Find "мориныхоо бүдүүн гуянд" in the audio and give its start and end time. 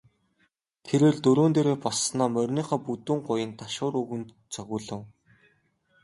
2.35-3.55